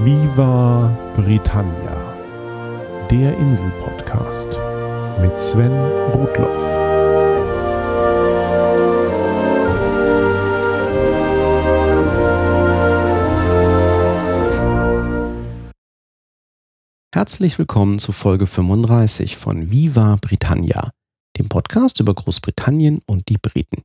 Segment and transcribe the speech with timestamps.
[0.00, 2.14] Viva Britannia,
[3.10, 4.48] der Insel-Podcast
[5.20, 5.72] mit Sven
[6.12, 6.62] Rudloff.
[17.12, 20.92] Herzlich willkommen zu Folge 35 von Viva Britannia,
[21.36, 23.82] dem Podcast über Großbritannien und die Briten.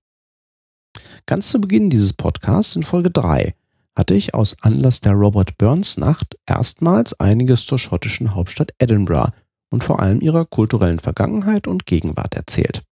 [1.26, 3.56] Ganz zu Beginn dieses Podcasts in Folge 3
[3.98, 9.32] hatte ich aus Anlass der Robert Burns Nacht erstmals einiges zur schottischen Hauptstadt Edinburgh
[9.72, 12.84] und vor allem ihrer kulturellen Vergangenheit und Gegenwart erzählt.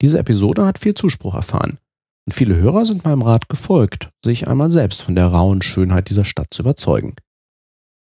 [0.00, 1.78] Diese Episode hat viel Zuspruch erfahren
[2.26, 6.24] und viele Hörer sind meinem Rat gefolgt, sich einmal selbst von der rauen Schönheit dieser
[6.24, 7.14] Stadt zu überzeugen.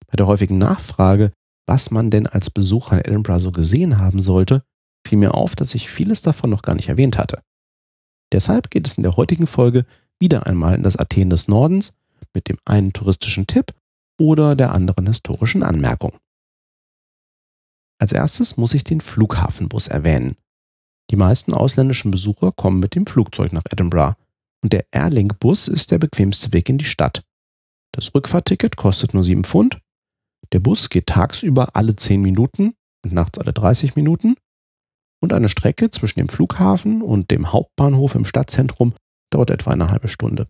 [0.07, 1.31] Bei der häufigen Nachfrage,
[1.67, 4.63] was man denn als Besucher in Edinburgh so gesehen haben sollte,
[5.07, 7.41] fiel mir auf, dass ich vieles davon noch gar nicht erwähnt hatte.
[8.31, 9.85] Deshalb geht es in der heutigen Folge
[10.23, 11.98] wieder einmal in das Athen des Nordens
[12.34, 13.73] mit dem einen touristischen Tipp
[14.18, 16.13] oder der anderen historischen Anmerkung.
[17.99, 20.38] Als erstes muss ich den Flughafenbus erwähnen.
[21.12, 24.15] Die meisten ausländischen Besucher kommen mit dem Flugzeug nach Edinburgh
[24.63, 27.26] und der Airlink-Bus ist der bequemste Weg in die Stadt.
[27.91, 29.80] Das Rückfahrticket kostet nur 7 Pfund.
[30.54, 34.35] Der Bus geht tagsüber alle 10 Minuten und nachts alle 30 Minuten.
[35.21, 38.93] Und eine Strecke zwischen dem Flughafen und dem Hauptbahnhof im Stadtzentrum
[39.29, 40.48] dauert etwa eine halbe Stunde.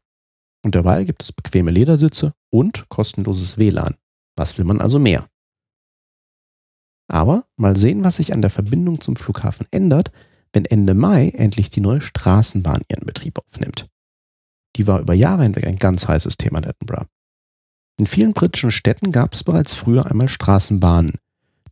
[0.64, 3.96] Und derweil gibt es bequeme Ledersitze und kostenloses WLAN.
[4.36, 5.28] Was will man also mehr?
[7.10, 10.12] Aber mal sehen, was sich an der Verbindung zum Flughafen ändert,
[10.54, 13.88] wenn Ende Mai endlich die neue Straßenbahn ihren Betrieb aufnimmt.
[14.76, 17.08] Die war über Jahre hinweg ein ganz heißes Thema in Edinburgh.
[18.00, 21.18] In vielen britischen Städten gab es bereits früher einmal Straßenbahnen,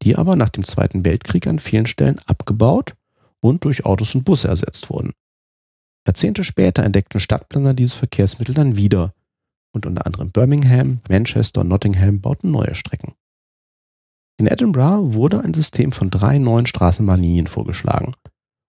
[0.03, 2.93] die aber nach dem Zweiten Weltkrieg an vielen Stellen abgebaut
[3.39, 5.13] und durch Autos und Busse ersetzt wurden.
[6.07, 9.13] Jahrzehnte später entdeckten Stadtplaner dieses Verkehrsmittel dann wieder
[9.73, 13.13] und unter anderem Birmingham, Manchester und Nottingham bauten neue Strecken.
[14.37, 18.15] In Edinburgh wurde ein System von drei neuen Straßenbahnlinien vorgeschlagen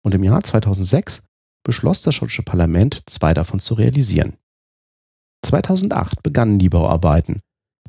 [0.02, 1.22] und im Jahr 2006
[1.62, 4.38] beschloss das schottische Parlament, zwei davon zu realisieren.
[5.44, 7.40] 2008 begannen die Bauarbeiten,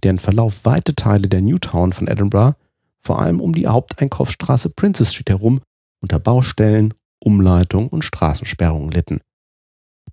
[0.04, 2.58] deren Verlauf weite Teile der Newtown von Edinburgh,
[3.02, 5.62] vor allem um die Haupteinkaufsstraße Princess Street herum,
[6.02, 6.94] unter Baustellen,
[7.24, 9.22] Umleitung und Straßensperrungen litten.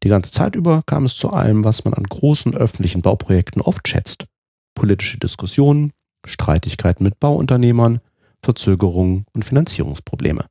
[0.03, 3.89] Die ganze Zeit über kam es zu allem, was man an großen öffentlichen Bauprojekten oft
[3.89, 4.27] schätzt.
[4.75, 5.93] Politische Diskussionen,
[6.27, 8.01] Streitigkeiten mit Bauunternehmern,
[8.43, 10.45] Verzögerungen und Finanzierungsprobleme.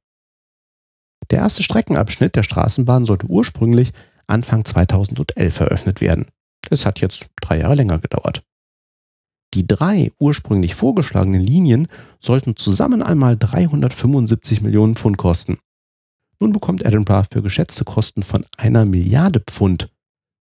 [1.32, 3.92] Der erste Streckenabschnitt der Straßenbahn sollte ursprünglich
[4.28, 6.28] Anfang 2011 eröffnet werden.
[6.70, 8.44] Es hat jetzt drei Jahre länger gedauert.
[9.54, 11.88] Die drei ursprünglich vorgeschlagenen Linien
[12.20, 15.60] sollten zusammen einmal 375 Millionen Pfund kosten.
[16.40, 19.90] Nun bekommt Edinburgh für geschätzte Kosten von einer Milliarde Pfund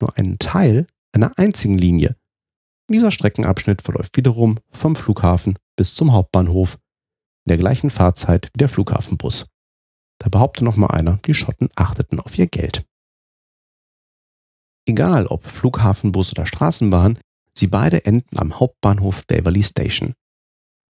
[0.00, 2.16] nur einen Teil einer einzigen Linie.
[2.90, 6.78] Dieser Streckenabschnitt verläuft wiederum vom Flughafen bis zum Hauptbahnhof
[7.44, 9.46] in der gleichen Fahrzeit wie der Flughafenbus.
[10.18, 12.84] Da behauptet noch mal einer, die Schotten achteten auf ihr Geld.
[14.86, 17.18] Egal ob Flughafenbus oder Straßenbahn,
[17.56, 20.14] sie beide enden am Hauptbahnhof Waverley Station.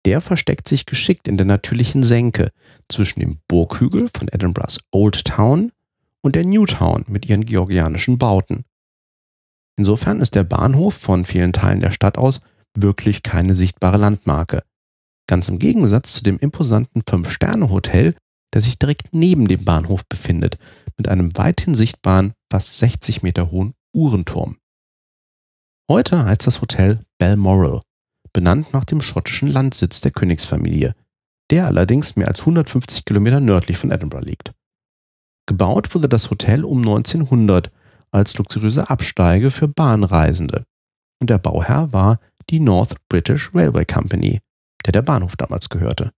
[0.04, 2.50] Der versteckt sich geschickt in der natürlichen Senke
[2.88, 5.72] zwischen dem Burghügel von Edinburghs Old Town
[6.20, 8.64] und der New Town mit ihren georgianischen Bauten.
[9.76, 12.40] Insofern ist der Bahnhof von vielen Teilen der Stadt aus
[12.76, 14.62] wirklich keine sichtbare Landmarke.
[15.26, 18.14] Ganz im Gegensatz zu dem imposanten Fünf-Sterne-Hotel,
[18.50, 20.58] das sich direkt neben dem Bahnhof befindet,
[20.98, 24.58] mit einem weithin sichtbaren, fast 60 Meter hohen Uhrenturm.
[25.90, 27.80] Heute heißt das Hotel Balmoral
[28.34, 30.94] benannt nach dem schottischen Landsitz der Königsfamilie,
[31.50, 34.52] der allerdings mehr als 150 Kilometer nördlich von Edinburgh liegt.
[35.46, 37.70] Gebaut wurde das Hotel um 1900
[38.10, 40.64] als luxuriöse Absteige für Bahnreisende
[41.20, 44.40] und der Bauherr war die North British Railway Company,
[44.84, 46.12] der der Bahnhof damals gehörte.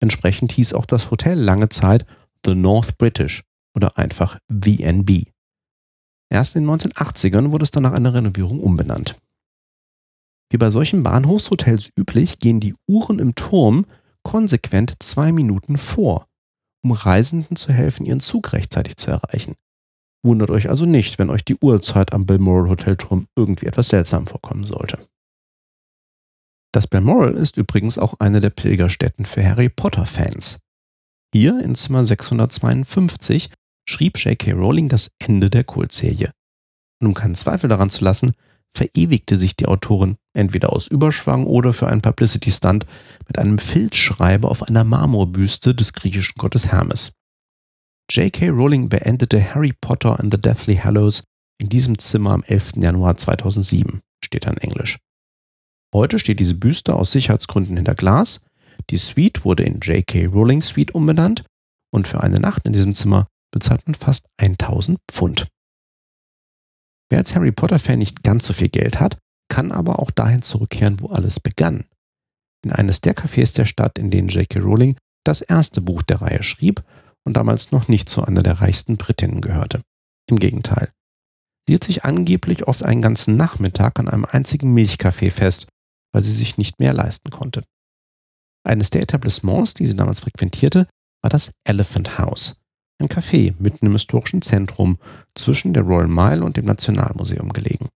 [0.00, 2.06] Entsprechend hieß auch das Hotel lange Zeit
[2.44, 3.44] The North British
[3.74, 5.24] oder einfach VNB.
[6.28, 9.18] Erst in den 1980ern wurde es dann nach einer Renovierung umbenannt.
[10.52, 13.86] Wie bei solchen Bahnhofshotels üblich gehen die Uhren im Turm
[14.22, 16.28] konsequent zwei Minuten vor,
[16.84, 19.54] um Reisenden zu helfen, ihren Zug rechtzeitig zu erreichen.
[20.22, 24.64] Wundert euch also nicht, wenn euch die Uhrzeit am Balmoral Hotelturm irgendwie etwas seltsam vorkommen
[24.64, 24.98] sollte.
[26.74, 30.58] Das Balmoral ist übrigens auch eine der Pilgerstätten für Harry Potter-Fans.
[31.34, 33.50] Hier in Zimmer 652
[33.88, 34.52] schrieb J.K.
[34.52, 36.30] Rowling das Ende der Kultserie.
[37.00, 38.32] Und um keinen Zweifel daran zu lassen,
[38.74, 42.86] verewigte sich die Autorin entweder aus Überschwang oder für einen Publicity-Stunt
[43.26, 47.12] mit einem Filzschreiber auf einer Marmorbüste des griechischen Gottes Hermes.
[48.10, 48.48] J.K.
[48.48, 51.22] Rowling beendete Harry Potter and the Deathly Hallows
[51.58, 52.72] in diesem Zimmer am 11.
[52.76, 54.98] Januar 2007, steht da in Englisch.
[55.94, 58.44] Heute steht diese Büste aus Sicherheitsgründen hinter Glas.
[58.90, 60.26] Die Suite wurde in J.K.
[60.26, 61.44] Rowling Suite umbenannt
[61.92, 65.46] und für eine Nacht in diesem Zimmer bezahlt man fast 1000 Pfund.
[67.12, 69.18] Wer als Harry Potter-Fan nicht ganz so viel Geld hat,
[69.50, 71.84] kann aber auch dahin zurückkehren, wo alles begann.
[72.64, 74.60] In eines der Cafés der Stadt, in denen J.K.
[74.60, 76.82] Rowling das erste Buch der Reihe schrieb
[77.26, 79.82] und damals noch nicht zu einer der reichsten Britinnen gehörte.
[80.26, 80.90] Im Gegenteil.
[81.66, 85.68] Sie hielt sich angeblich oft einen ganzen Nachmittag an einem einzigen Milchkaffee fest,
[86.14, 87.62] weil sie sich nicht mehr leisten konnte.
[88.66, 90.88] Eines der Etablissements, die sie damals frequentierte,
[91.22, 92.61] war das Elephant House,
[93.02, 94.98] ein Café mitten im historischen Zentrum
[95.34, 97.88] zwischen der Royal Mile und dem Nationalmuseum gelegen.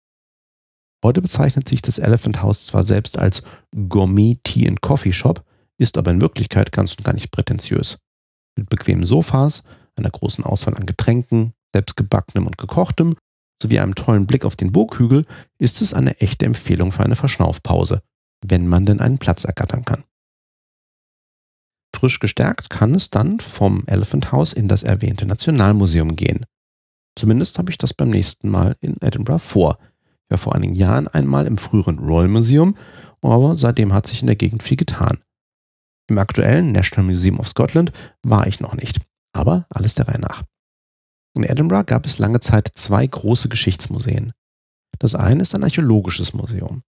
[1.03, 3.43] Heute bezeichnet sich das Elephant House zwar selbst als
[3.89, 5.43] Gourmet Tea and Coffee Shop,
[5.77, 7.99] ist aber in Wirklichkeit ganz und gar nicht prätentiös.
[8.57, 9.63] Mit bequemen Sofas,
[9.95, 13.15] einer großen Auswahl an Getränken, selbstgebackenem und gekochtem
[13.61, 15.25] sowie einem tollen Blick auf den Burghügel
[15.59, 18.01] ist es eine echte Empfehlung für eine Verschnaufpause,
[18.45, 20.03] wenn man denn einen Platz ergattern kann.
[21.95, 26.45] Frisch gestärkt kann es dann vom Elephant House in das erwähnte Nationalmuseum gehen.
[27.18, 29.80] Zumindest habe ich das beim nächsten Mal in Edinburgh vor.
[30.25, 32.75] Ich war vor einigen Jahren einmal im früheren Royal Museum,
[33.21, 35.19] aber seitdem hat sich in der Gegend viel getan.
[36.07, 39.00] Im aktuellen National Museum of Scotland war ich noch nicht,
[39.33, 40.44] aber alles der Reihe nach.
[41.36, 44.33] In Edinburgh gab es lange Zeit zwei große Geschichtsmuseen.
[45.00, 46.83] Das eine ist ein archäologisches Museum.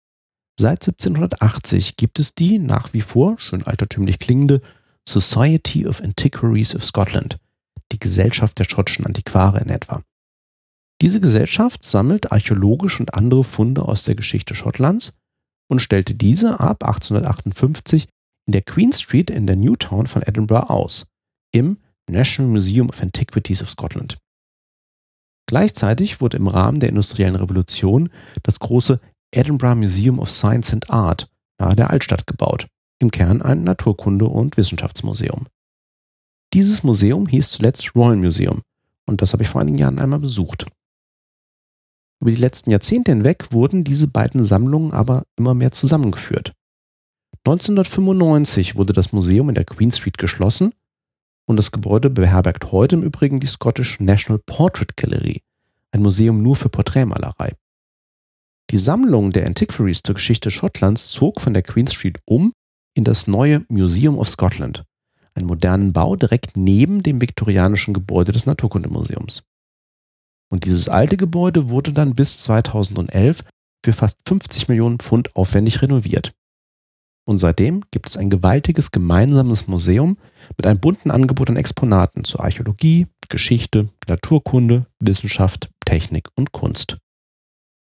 [0.58, 4.60] Seit 1780 gibt es die nach wie vor schön altertümlich klingende
[5.08, 7.38] Society of Antiquaries of Scotland,
[7.92, 10.02] die Gesellschaft der schottischen Antiquare in etwa.
[11.00, 15.12] Diese Gesellschaft sammelt archäologische und andere Funde aus der Geschichte Schottlands
[15.68, 18.08] und stellte diese ab 1858
[18.46, 21.06] in der Queen Street in der Newtown von Edinburgh aus,
[21.52, 21.78] im
[22.08, 24.18] National Museum of Antiquities of Scotland.
[25.46, 28.08] Gleichzeitig wurde im Rahmen der industriellen Revolution
[28.42, 29.00] das große
[29.34, 31.28] Edinburgh Museum of Science and Art
[31.58, 32.66] nahe der Altstadt gebaut,
[33.00, 35.46] im Kern ein Naturkunde- und Wissenschaftsmuseum.
[36.52, 38.62] Dieses Museum hieß zuletzt Royal Museum
[39.06, 40.66] und das habe ich vor einigen Jahren einmal besucht.
[42.20, 46.52] Über die letzten Jahrzehnte hinweg wurden diese beiden Sammlungen aber immer mehr zusammengeführt.
[47.46, 50.72] 1995 wurde das Museum in der Queen Street geschlossen
[51.46, 55.42] und das Gebäude beherbergt heute im Übrigen die Scottish National Portrait Gallery,
[55.90, 57.52] ein Museum nur für Porträtmalerei.
[58.70, 62.54] Die Sammlung der Antiquaries zur Geschichte Schottlands zog von der Queen Street um
[62.94, 64.84] in das neue Museum of Scotland,
[65.34, 69.42] einen modernen Bau direkt neben dem viktorianischen Gebäude des Naturkundemuseums.
[70.50, 73.42] Und dieses alte Gebäude wurde dann bis 2011
[73.84, 76.32] für fast 50 Millionen Pfund aufwendig renoviert.
[77.26, 80.18] Und seitdem gibt es ein gewaltiges gemeinsames Museum
[80.56, 86.98] mit einem bunten Angebot an Exponaten zur Archäologie, Geschichte, Naturkunde, Wissenschaft, Technik und Kunst.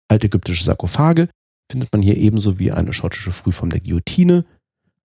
[0.09, 1.29] Altägyptische Sarkophage
[1.71, 4.47] findet man hier ebenso wie eine schottische Frühform der Guillotine,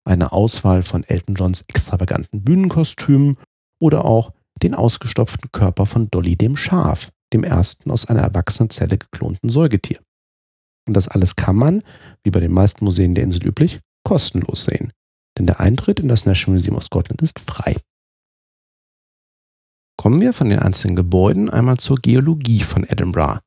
[0.04, 3.36] eine Auswahl von Elton Johns extravaganten Bühnenkostümen
[3.80, 4.32] oder auch
[4.62, 10.00] den ausgestopften Körper von Dolly dem Schaf, dem ersten aus einer erwachsenen Zelle geklonten Säugetier.
[10.86, 11.82] Und das alles kann man,
[12.24, 14.92] wie bei den meisten Museen der Insel üblich, kostenlos sehen,
[15.38, 17.76] denn der Eintritt in das National Museum of Scotland ist frei.
[19.96, 23.40] Kommen wir von den einzelnen Gebäuden einmal zur Geologie von Edinburgh,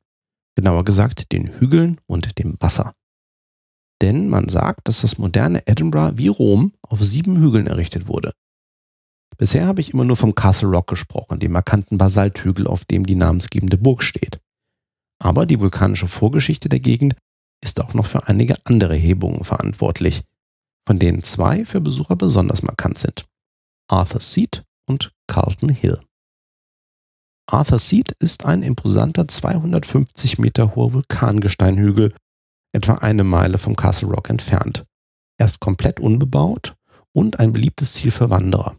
[0.54, 2.94] genauer gesagt den Hügeln und dem Wasser.
[4.02, 8.32] Denn man sagt, dass das moderne Edinburgh wie Rom auf sieben Hügeln errichtet wurde.
[9.38, 13.14] Bisher habe ich immer nur vom Castle Rock gesprochen, dem markanten Basalthügel, auf dem die
[13.14, 14.38] namensgebende Burg steht.
[15.18, 17.16] Aber die vulkanische Vorgeschichte der Gegend
[17.62, 20.22] ist auch noch für einige andere Hebungen verantwortlich,
[20.86, 23.26] von denen zwei für Besucher besonders markant sind.
[23.88, 26.00] Arthur's Seat und Carlton Hill.
[27.48, 32.12] Arthur's Seat ist ein imposanter 250 Meter hoher Vulkangesteinhügel,
[32.76, 34.84] etwa eine Meile vom Castle Rock entfernt.
[35.38, 36.76] Er ist komplett unbebaut
[37.12, 38.76] und ein beliebtes Ziel für Wanderer.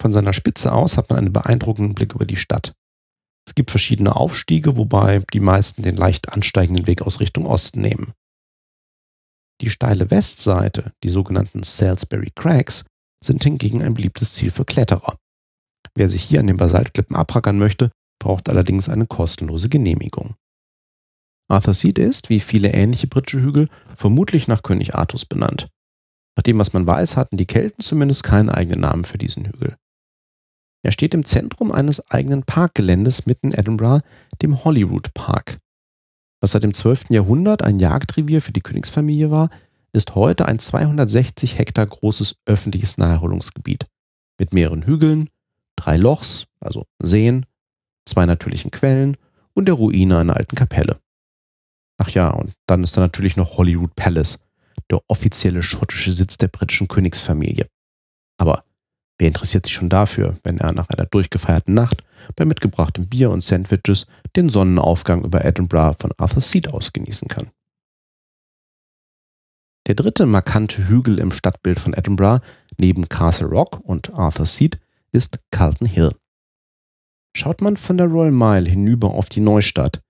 [0.00, 2.74] Von seiner Spitze aus hat man einen beeindruckenden Blick über die Stadt.
[3.46, 8.12] Es gibt verschiedene Aufstiege, wobei die meisten den leicht ansteigenden Weg aus Richtung Osten nehmen.
[9.60, 12.84] Die steile Westseite, die sogenannten Salisbury Crags,
[13.22, 15.16] sind hingegen ein beliebtes Ziel für Kletterer.
[15.94, 20.34] Wer sich hier an den Basaltklippen abrackern möchte, braucht allerdings eine kostenlose Genehmigung.
[21.50, 25.68] Arthur Seat ist, wie viele ähnliche britische Hügel, vermutlich nach König Artus benannt.
[26.36, 29.76] Nach dem, was man weiß, hatten die Kelten zumindest keinen eigenen Namen für diesen Hügel.
[30.82, 34.02] Er steht im Zentrum eines eigenen Parkgeländes mitten in Edinburgh,
[34.40, 35.58] dem Holyrood Park.
[36.40, 37.10] Was seit dem 12.
[37.10, 39.50] Jahrhundert ein Jagdrevier für die Königsfamilie war,
[39.92, 43.86] ist heute ein 260 Hektar großes öffentliches Naherholungsgebiet
[44.38, 45.28] mit mehreren Hügeln,
[45.76, 47.44] drei Lochs, also Seen,
[48.06, 49.16] zwei natürlichen Quellen
[49.52, 50.98] und der Ruine einer alten Kapelle.
[52.00, 54.38] Ach ja, und dann ist da natürlich noch Holyrood Palace,
[54.90, 57.68] der offizielle schottische Sitz der britischen Königsfamilie.
[58.38, 58.64] Aber
[59.18, 62.02] wer interessiert sich schon dafür, wenn er nach einer durchgefeierten Nacht
[62.36, 67.50] bei mitgebrachtem Bier und Sandwiches den Sonnenaufgang über Edinburgh von Arthur Seat aus genießen kann?
[69.86, 72.42] Der dritte markante Hügel im Stadtbild von Edinburgh,
[72.78, 74.78] neben Castle Rock und Arthur Seat,
[75.12, 76.12] ist Carlton Hill.
[77.36, 80.00] Schaut man von der Royal Mile hinüber auf die Neustadt,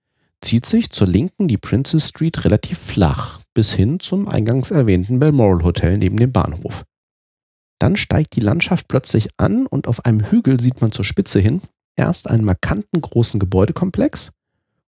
[0.41, 5.63] zieht sich zur Linken die Princess Street relativ flach bis hin zum eingangs erwähnten Balmoral
[5.63, 6.83] Hotel neben dem Bahnhof.
[7.79, 11.61] Dann steigt die Landschaft plötzlich an und auf einem Hügel sieht man zur Spitze hin
[11.95, 14.31] erst einen markanten großen Gebäudekomplex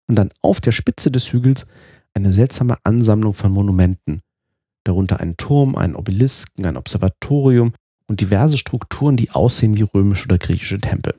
[0.07, 1.65] und dann auf der Spitze des Hügels
[2.13, 4.21] eine seltsame Ansammlung von Monumenten,
[4.83, 7.73] darunter einen Turm, einen Obelisken, ein Observatorium
[8.07, 11.15] und diverse Strukturen, die aussehen wie römische oder griechische Tempel.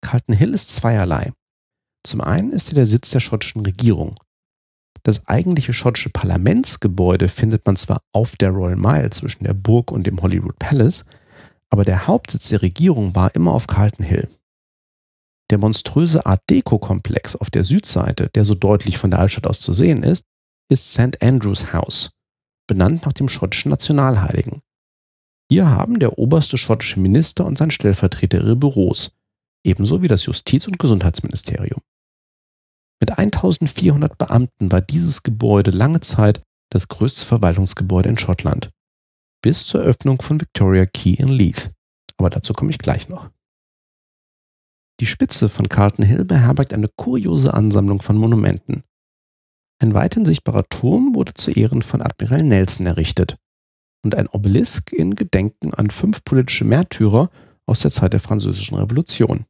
[0.00, 1.32] Carlton Hill ist zweierlei.
[2.04, 4.14] Zum einen ist er der Sitz der schottischen Regierung.
[5.02, 10.06] Das eigentliche schottische Parlamentsgebäude findet man zwar auf der Royal Mile zwischen der Burg und
[10.06, 11.06] dem Holyrood Palace,
[11.70, 14.28] aber der Hauptsitz der Regierung war immer auf Carlton Hill.
[15.50, 19.72] Der monströse Art Deco-Komplex auf der Südseite, der so deutlich von der Altstadt aus zu
[19.72, 20.24] sehen ist,
[20.70, 21.22] ist St.
[21.22, 22.10] Andrews House,
[22.68, 24.62] benannt nach dem schottischen Nationalheiligen.
[25.50, 29.16] Hier haben der oberste schottische Minister und sein Stellvertreter ihre Büros,
[29.64, 31.80] ebenso wie das Justiz- und Gesundheitsministerium.
[33.00, 38.70] Mit 1400 Beamten war dieses Gebäude lange Zeit das größte Verwaltungsgebäude in Schottland,
[39.42, 41.72] bis zur Öffnung von Victoria Key in Leith.
[42.18, 43.30] Aber dazu komme ich gleich noch.
[45.00, 48.84] Die Spitze von Carlton Hill beherbergt eine kuriose Ansammlung von Monumenten.
[49.82, 53.36] Ein weithin sichtbarer Turm wurde zu Ehren von Admiral Nelson errichtet
[54.04, 57.30] und ein Obelisk in Gedenken an fünf politische Märtyrer
[57.66, 59.46] aus der Zeit der Französischen Revolution.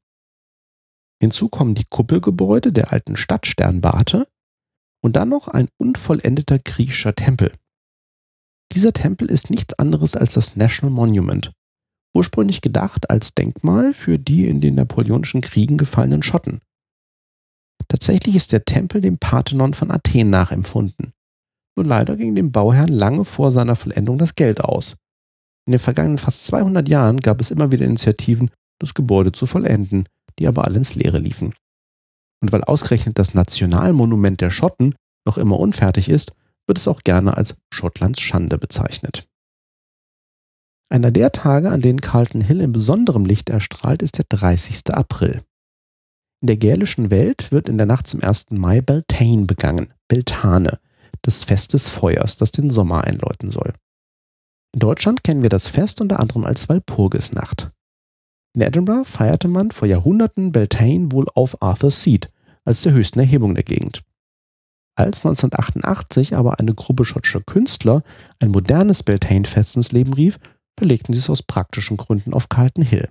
[1.21, 4.27] Hinzu kommen die Kuppelgebäude der alten Stadtsternwarte
[5.03, 7.53] und dann noch ein unvollendeter griechischer Tempel.
[8.73, 11.53] Dieser Tempel ist nichts anderes als das National Monument,
[12.15, 16.61] ursprünglich gedacht als Denkmal für die in den napoleonischen Kriegen gefallenen Schotten.
[17.89, 21.13] Tatsächlich ist der Tempel dem Parthenon von Athen nachempfunden.
[21.77, 24.97] Nur leider ging dem Bauherrn lange vor seiner Vollendung das Geld aus.
[25.67, 30.09] In den vergangenen fast 200 Jahren gab es immer wieder Initiativen, das Gebäude zu vollenden,
[30.41, 31.55] die aber alle ins Leere liefen.
[32.43, 34.95] Und weil ausgerechnet das Nationalmonument der Schotten
[35.27, 36.33] noch immer unfertig ist,
[36.67, 39.29] wird es auch gerne als Schottlands Schande bezeichnet.
[40.93, 44.93] Einer der Tage, an denen Carlton Hill in besonderem Licht erstrahlt, ist der 30.
[44.93, 45.43] April.
[46.43, 48.51] In der gälischen Welt wird in der Nacht zum 1.
[48.51, 50.81] Mai Beltane begangen, Beltane,
[51.23, 53.75] das Fest des Feuers, das den Sommer einläuten soll.
[54.73, 57.71] In Deutschland kennen wir das Fest unter anderem als Walpurgisnacht.
[58.55, 62.31] In Edinburgh feierte man vor Jahrhunderten Beltane wohl auf Arthur Seat
[62.65, 64.03] als der höchsten Erhebung der Gegend.
[64.97, 68.03] Als 1988 aber eine Gruppe schottischer Künstler
[68.41, 70.39] ein modernes Beltane-Fest ins Leben rief,
[70.79, 73.09] verlegten sie es aus praktischen Gründen auf Carlton Hill.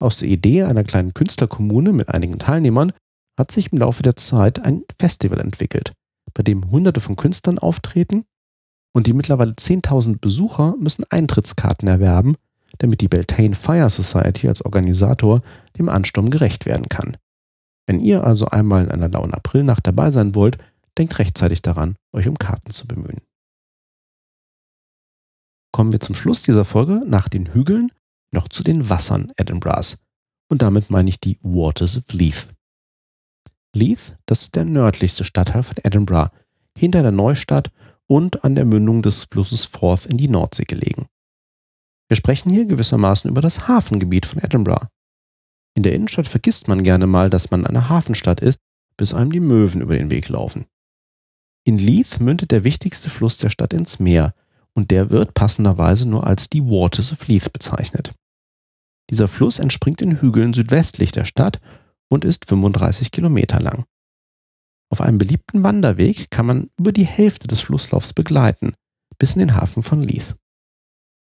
[0.00, 2.92] Aus der Idee einer kleinen Künstlerkommune mit einigen Teilnehmern
[3.38, 5.92] hat sich im Laufe der Zeit ein Festival entwickelt,
[6.34, 8.24] bei dem Hunderte von Künstlern auftreten
[8.94, 12.36] und die mittlerweile 10.000 Besucher müssen Eintrittskarten erwerben,
[12.78, 15.42] damit die Beltane Fire Society als Organisator
[15.78, 17.16] dem Ansturm gerecht werden kann.
[17.86, 20.58] Wenn ihr also einmal in einer lauen Aprilnacht dabei sein wollt,
[20.98, 23.20] denkt rechtzeitig daran, euch um Karten zu bemühen.
[25.72, 27.90] Kommen wir zum Schluss dieser Folge nach den Hügeln
[28.32, 29.98] noch zu den Wassern Edinburghs.
[30.50, 32.48] Und damit meine ich die Waters of Leith.
[33.74, 36.30] Leith, das ist der nördlichste Stadtteil von Edinburgh,
[36.78, 37.70] hinter der Neustadt
[38.06, 41.06] und an der Mündung des Flusses Forth in die Nordsee gelegen.
[42.12, 44.86] Wir sprechen hier gewissermaßen über das Hafengebiet von Edinburgh.
[45.74, 48.60] In der Innenstadt vergisst man gerne mal, dass man eine Hafenstadt ist,
[48.98, 50.66] bis einem die Möwen über den Weg laufen.
[51.64, 54.34] In Leith mündet der wichtigste Fluss der Stadt ins Meer
[54.74, 58.12] und der wird passenderweise nur als die Waters of Leith bezeichnet.
[59.08, 61.62] Dieser Fluss entspringt in Hügeln südwestlich der Stadt
[62.10, 63.86] und ist 35 Kilometer lang.
[64.90, 68.74] Auf einem beliebten Wanderweg kann man über die Hälfte des Flusslaufs begleiten,
[69.16, 70.34] bis in den Hafen von Leith.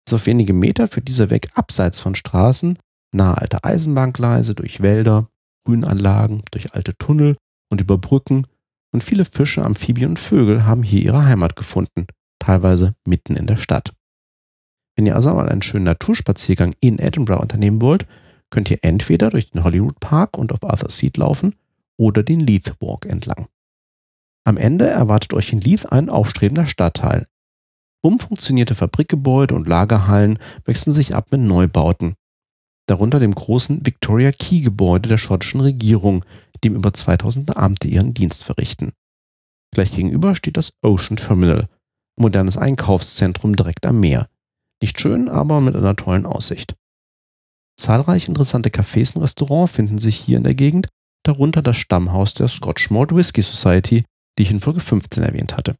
[0.09, 2.79] Bis auf wenige Meter führt dieser Weg abseits von Straßen,
[3.11, 5.29] nahe alter Eisenbahngleise, durch Wälder,
[5.67, 7.35] Grünanlagen, durch alte Tunnel
[7.71, 8.47] und über Brücken
[8.91, 12.07] und viele Fische, Amphibien und Vögel haben hier ihre Heimat gefunden,
[12.39, 13.93] teilweise mitten in der Stadt.
[14.95, 18.07] Wenn ihr also mal einen schönen Naturspaziergang in Edinburgh unternehmen wollt,
[18.49, 21.53] könnt ihr entweder durch den Hollywood Park und auf Arthur Seat laufen
[21.99, 23.47] oder den Leith Walk entlang.
[24.43, 27.27] Am Ende erwartet euch in Leith ein aufstrebender Stadtteil.
[28.01, 32.15] Umfunktionierte Fabrikgebäude und Lagerhallen wechseln sich ab mit Neubauten.
[32.87, 36.23] Darunter dem großen Victoria Key Gebäude der schottischen Regierung,
[36.63, 38.93] dem über 2000 Beamte ihren Dienst verrichten.
[39.73, 41.67] Gleich gegenüber steht das Ocean Terminal,
[42.17, 44.29] modernes Einkaufszentrum direkt am Meer.
[44.81, 46.75] Nicht schön, aber mit einer tollen Aussicht.
[47.77, 50.87] Zahlreiche interessante Cafés und Restaurants finden sich hier in der Gegend,
[51.23, 54.05] darunter das Stammhaus der Scotch Malt Whisky Society,
[54.37, 55.75] die ich in Folge 15 erwähnt hatte.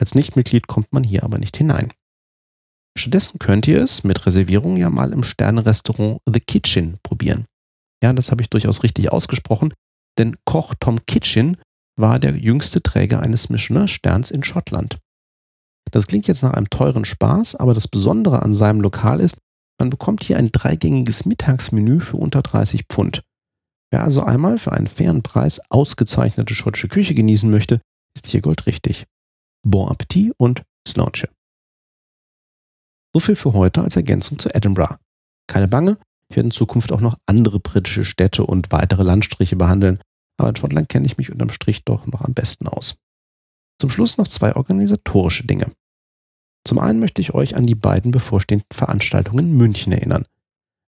[0.00, 1.92] Als Nichtmitglied kommt man hier aber nicht hinein.
[2.98, 7.44] Stattdessen könnt ihr es mit Reservierung ja mal im Sternenrestaurant The Kitchen probieren.
[8.02, 9.74] Ja, das habe ich durchaus richtig ausgesprochen,
[10.18, 11.58] denn Koch Tom Kitchen
[11.96, 14.98] war der jüngste Träger eines Michelin-Sterns in Schottland.
[15.90, 19.38] Das klingt jetzt nach einem teuren Spaß, aber das Besondere an seinem Lokal ist,
[19.78, 23.22] man bekommt hier ein dreigängiges Mittagsmenü für unter 30 Pfund.
[23.90, 27.80] Wer also einmal für einen fairen Preis ausgezeichnete schottische Küche genießen möchte,
[28.14, 29.06] ist hier goldrichtig.
[29.62, 31.28] Bon Appetit und Sláinte.
[33.12, 34.96] So viel für heute als Ergänzung zu Edinburgh.
[35.46, 35.98] Keine Bange,
[36.28, 40.00] ich werde in Zukunft auch noch andere britische Städte und weitere Landstriche behandeln,
[40.38, 42.96] aber in Schottland kenne ich mich unterm Strich doch noch am besten aus.
[43.80, 45.72] Zum Schluss noch zwei organisatorische Dinge.
[46.64, 50.24] Zum einen möchte ich euch an die beiden bevorstehenden Veranstaltungen in München erinnern.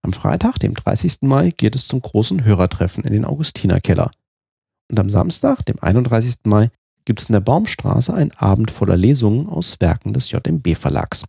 [0.02, 1.22] Am Freitag, dem 30.
[1.22, 4.10] Mai, geht es zum großen Hörertreffen in den Augustinerkeller.
[4.90, 6.40] Und am Samstag, dem 31.
[6.44, 6.70] Mai,
[7.04, 11.24] gibt es in der Baumstraße einen Abend voller Lesungen aus Werken des JMB Verlags.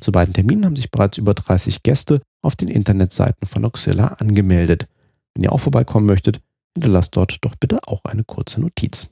[0.00, 4.88] Zu beiden Terminen haben sich bereits über 30 Gäste auf den Internetseiten von Oxilla angemeldet.
[5.34, 6.40] Wenn ihr auch vorbeikommen möchtet,
[6.74, 9.10] hinterlasst dort doch bitte auch eine kurze Notiz.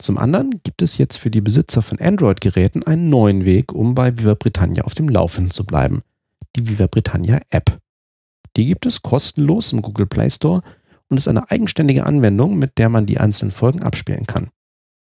[0.00, 4.16] Zum anderen gibt es jetzt für die Besitzer von Android-Geräten einen neuen Weg, um bei
[4.16, 6.02] Viva Britannia auf dem Laufenden zu bleiben.
[6.56, 7.78] Die Viva Britannia App.
[8.56, 10.62] Die gibt es kostenlos im Google Play Store
[11.08, 14.48] und ist eine eigenständige Anwendung, mit der man die einzelnen Folgen abspielen kann.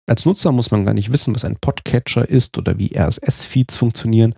[0.09, 4.35] Als Nutzer muss man gar nicht wissen, was ein Podcatcher ist oder wie RSS-Feeds funktionieren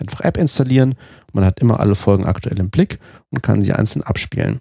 [0.00, 0.94] einfach App installieren.
[1.32, 2.98] Man hat immer alle Folgen aktuell im Blick
[3.30, 4.60] und kann sie einzeln abspielen.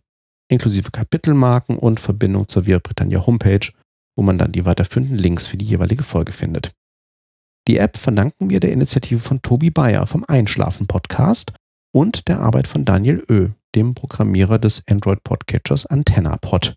[0.50, 3.72] Inklusive Kapitelmarken und Verbindung zur Via Britannia Homepage,
[4.16, 6.72] wo man dann die weiterführenden Links für die jeweilige Folge findet.
[7.68, 11.54] Die App verdanken wir der Initiative von Tobi Bayer vom Einschlafen Podcast
[11.94, 16.76] und der Arbeit von Daniel Ö, dem Programmierer des Android Podcatchers AntennaPod.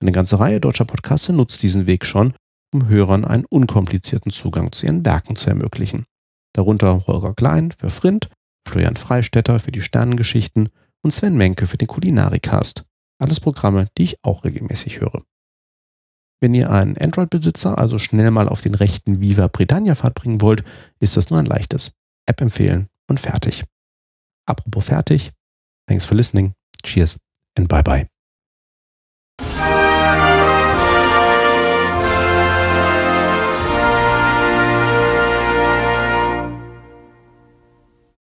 [0.00, 2.34] Eine ganze Reihe deutscher Podcaster nutzt diesen Weg schon,
[2.74, 6.04] um Hörern einen unkomplizierten Zugang zu ihren Werken zu ermöglichen
[6.54, 8.30] darunter Holger Klein für Frind,
[8.66, 10.70] Florian Freistetter für die Sternengeschichten
[11.02, 12.84] und Sven Menke für den Kulinarikast.
[13.18, 15.22] Alles Programme, die ich auch regelmäßig höre.
[16.40, 20.64] Wenn ihr einen Android-Besitzer also schnell mal auf den rechten Viva Britannia-Pfad bringen wollt,
[21.00, 21.92] ist das nur ein leichtes.
[22.26, 23.64] App empfehlen und fertig.
[24.46, 25.30] Apropos fertig,
[25.86, 27.18] thanks for listening, cheers
[27.56, 28.13] and bye bye.